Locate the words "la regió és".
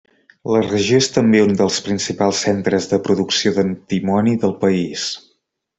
0.53-1.09